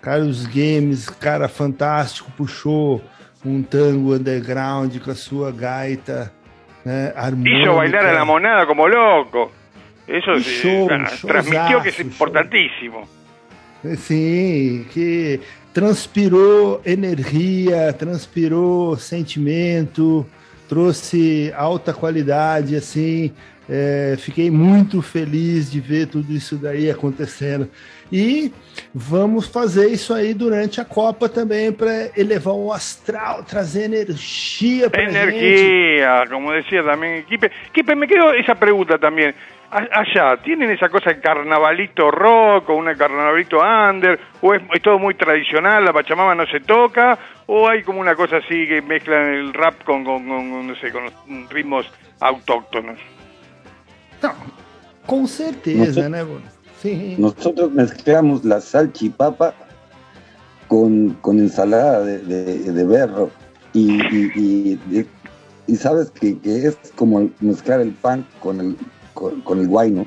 [0.01, 3.01] Carlos Games, cara fantástico, puxou
[3.45, 6.31] um tango underground com a sua gaita
[6.83, 7.59] né, harmônica.
[7.59, 8.87] Hizo bailar a la monada como.
[10.07, 13.09] Eso Un sí, show, un transmitió que es showzazo, importantísimo.
[13.97, 15.41] Sim, que
[15.77, 20.25] transpirou energia, transpirou sentimento,
[20.67, 23.31] trouxe alta qualidade, assim.
[23.69, 27.69] é, fiquei muito feliz de ver tudo isso daí acontecendo.
[28.11, 28.51] E
[28.91, 35.03] vamos fazer isso aí durante a Copa também para elevar o astral, trazer energia para
[35.03, 35.15] gente.
[35.15, 37.51] Energía, como decía también Kipe.
[37.71, 39.35] Kipe, me quedo esa pregunta también.
[39.69, 44.17] Allá, ¿tienen esa cosa de carnavalito rock o un carnavalito under?
[44.41, 47.17] ¿O es, es todo muy tradicional, la Pachamama no se toca?
[47.47, 50.91] ¿O hay como una cosa así que mezclan el rap con, con, con, no sé,
[50.91, 51.13] con los
[51.49, 51.85] ritmos
[52.21, 52.97] autóctonos?
[54.21, 54.33] Não,
[55.05, 56.41] com certeza, né, Bruno?
[56.81, 57.15] Sim.
[57.19, 59.53] Nosotros mezclamos la salchipapa
[60.69, 63.31] con, con ensalada de, de- de berro
[63.73, 65.07] y, y, y- y-
[65.67, 68.77] y sabes que, que es como mezclar el pan con el,
[69.17, 70.05] con, con el guayno.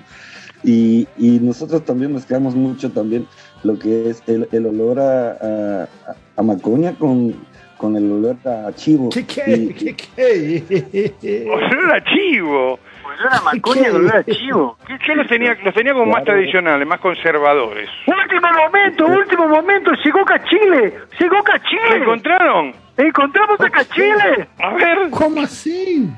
[0.62, 3.26] Y, y nosotros también mezclamos mucho también
[3.64, 5.88] lo que es el, el olor a, a,
[6.36, 7.34] a macoña con,
[7.78, 9.08] con el olor a chivo.
[9.08, 9.56] Que que é?
[9.56, 11.48] Y- Que que é?
[11.50, 12.78] ¡Olor a chivo!
[13.06, 14.76] Olor a macoña con olor a chivo.
[15.08, 17.88] Yo los tenía, los tenía como más tradicionales, más conservadores.
[18.06, 21.96] Último momento, último momento, llegó Cachile, llegó ¿Lo Cachile.
[22.02, 22.72] encontraron?
[22.98, 24.46] Encontramos a Cachile.
[24.58, 26.12] A ver, Como assim?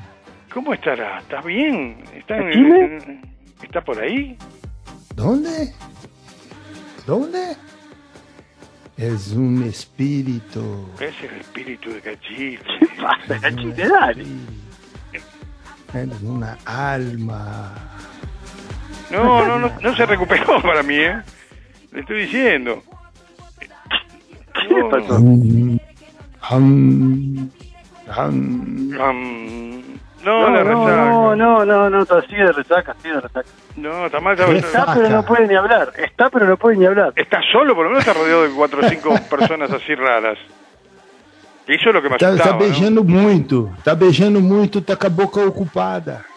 [0.53, 1.19] ¿Cómo estará?
[1.19, 2.03] ¿Está bien?
[2.13, 3.21] ¿Está, en-.
[3.61, 4.37] ¿Está por ahí?
[5.15, 5.73] ¿Dónde?
[7.05, 7.55] ¿Dónde?
[8.97, 10.87] Es un espíritu.
[10.99, 12.59] Es el espíritu de Cachile.
[12.79, 13.87] ¿Qué pasa, Cachile?
[13.87, 14.25] Dale.
[15.93, 17.73] Es una alma.
[19.11, 21.21] No, no, no, no se recuperó para mí, ¿eh?
[21.91, 22.81] Le estoy diciendo.
[23.59, 25.17] ¿Qué le pasó?
[25.17, 25.79] Hum,
[26.49, 27.49] hum.
[28.15, 29.72] Um,
[30.23, 31.05] no, No, la no, resaca.
[31.05, 33.47] no, no, no, no, está así de resaca, así de resaca.
[33.75, 34.39] No, está mal.
[34.39, 35.91] Está, Está, pero no puede ni hablar.
[35.97, 37.13] Está, pero no puede ni hablar.
[37.15, 40.37] está solo, por lo menos está rodeado de cuatro o cinco personas así raras.
[41.65, 42.57] Eso es lo que me Tá, tá ¿no?
[42.59, 43.69] beijando muito.
[43.83, 46.25] Tá beijando muito, tá com a boca ocupada.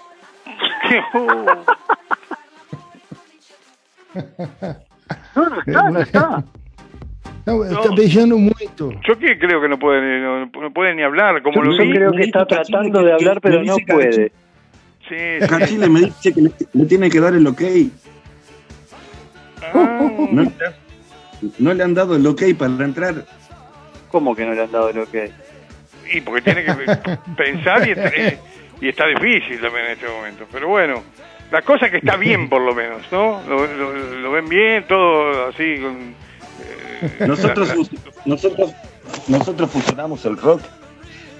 [5.66, 6.42] No está,
[7.46, 7.94] no está.
[7.94, 8.92] Beijando muito.
[9.06, 11.76] Yo que creo que no puede, ni- no, no puede ni hablar, como Yo lo
[11.76, 11.92] Yo vi.
[11.92, 14.32] creo que está tratando de hablar, pero no puede.
[15.08, 15.14] Sí,
[15.88, 17.62] me dice que le, le tiene que dar el ok.
[19.62, 20.00] Ah,
[20.32, 20.52] No,
[21.58, 23.14] no le han dado el ok para entrar.
[24.10, 25.30] ¿Cómo que no le han dado lo que
[26.12, 26.72] y porque tiene que
[27.36, 28.38] pensar y, eh,
[28.80, 30.46] y está difícil también en este momento.
[30.52, 31.02] Pero bueno,
[31.50, 33.42] la cosa es que está bien por lo menos, ¿no?
[33.48, 35.78] Lo, lo- lo ven bien, todo así.
[35.80, 36.14] Con,
[37.26, 37.70] Nosotros,
[38.24, 38.72] nosotros,
[39.28, 40.60] nosotros fusionamos el rock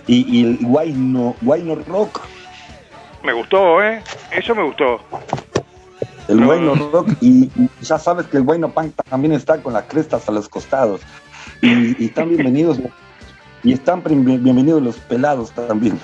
[0.06, 2.20] y, y el guayno, guayno rock.
[3.24, 4.02] me gustó, ¿eh?
[4.32, 5.00] Eso me gustó.
[6.28, 6.46] El No.
[6.46, 10.32] guayno rock y ya sabes que el guayno punk también está con las crestas a
[10.32, 11.00] los costados.
[11.62, 12.78] Y, y están bienvenidos
[13.62, 15.98] y están bien- bienvenidos los pelados también.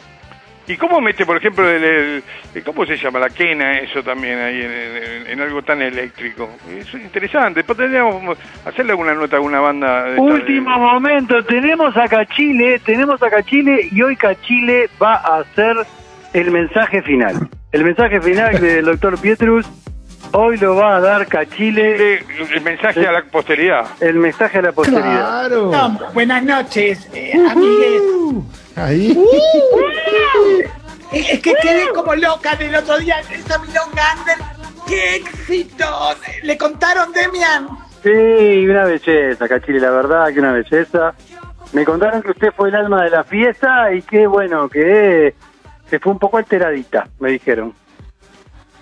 [0.68, 2.22] ¿Y cómo mete, por ejemplo, el, el-
[2.54, 6.48] el- cómo se llama la quena eso también ahí en, en- en algo tan eléctrico?
[6.70, 7.60] Es interesante.
[7.60, 10.04] Después tendríamos que hacerle alguna nota a alguna banda.
[10.04, 15.14] de esta de- Último momento, tenemos a Cachile, tenemos a Cachile y hoy Cachile va
[15.14, 15.76] a hacer
[16.32, 17.48] el mensaje final.
[17.72, 19.66] El mensaje final del doctor Pietrus,
[20.32, 22.18] hoy lo va a dar Cachile,
[22.54, 23.84] el mensaje a la posteridad.
[24.00, 25.48] el mensaje a la posteridad.
[25.48, 25.70] Claro.
[25.72, 28.02] No, buenas noches, eh, amigues.
[28.76, 29.18] Uh, aí.
[31.12, 34.38] Es que quedé como loca del otro día en esa Milon Gander.
[34.86, 35.86] ¡Qué éxito!
[36.42, 37.68] ¿Le contaron, Demian?
[38.02, 41.14] Sí, una belleza, Cachile, la verdad que una belleza.
[41.72, 45.34] Me contaron que usted fue el alma de la fiesta y que bueno, que
[45.88, 47.74] se fue un poco alteradita, me dijeron.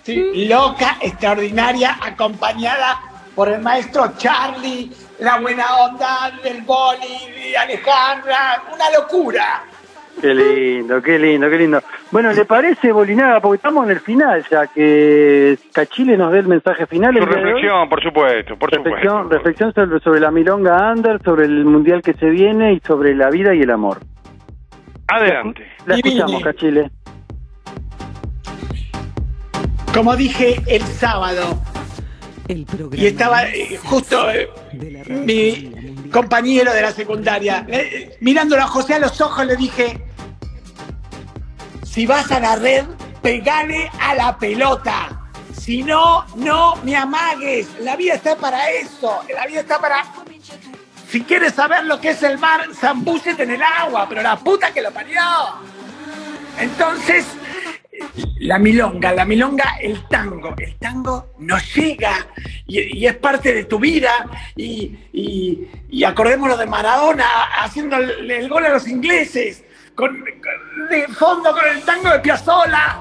[0.03, 3.01] Sí, loca, extraordinaria, acompañada
[3.35, 9.65] por el maestro Charlie, la buena onda del boli, de Alejandra, una locura.
[10.21, 11.83] Qué lindo, qué lindo, qué lindo.
[12.11, 13.41] Bueno, ¿le parece, Bolinaga?
[13.41, 17.15] Porque estamos en el final ya, que Cachile nos dé el mensaje final.
[17.19, 19.37] Su reflexión, por supuesto, por Reflexión, supuesto.
[19.37, 23.31] reflexión sobre, sobre la milonga under, sobre el mundial que se viene y sobre la
[23.31, 23.99] vida y el amor.
[25.09, 25.67] Adelante.
[25.87, 26.91] La escuchamos, Cachile.
[29.95, 31.59] Como dije el sábado,
[32.47, 34.49] El programa y estaba eh, justo eh,
[35.09, 35.73] mi
[36.13, 39.99] compañero de la secundaria, eh, mirándolo a José a los ojos, le dije,
[41.91, 42.85] si vas a la red,
[43.23, 45.17] pegale a la pelota.
[45.53, 47.67] Si no, no me amagues.
[47.81, 49.21] La vida está para eso.
[49.35, 50.05] La vida está para...
[51.09, 54.73] Si quieres saber lo que es el mar, zambúcete en el agua, pero la puta
[54.73, 55.21] que lo parió.
[56.61, 57.27] Entonces,
[58.39, 60.55] la milonga, la milonga, el tango.
[60.57, 62.29] El tango nos llega
[62.67, 64.27] y, y es parte de tu vida.
[64.57, 67.27] Y, y- y acordémonos de Maradona
[67.61, 69.65] haciendo el gol a los ingleses,
[69.95, 70.25] con,
[70.91, 73.01] de fondo con el tango de Piazzolla.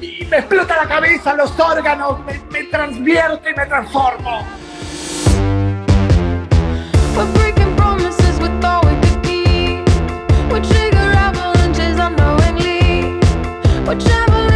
[0.00, 4.46] Y me explota la cabeza, los órganos, me, me transvierto y me transformo.
[13.90, 14.49] We're